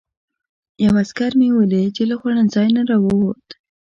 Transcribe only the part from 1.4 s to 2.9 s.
ولید چې له خوړنځای نه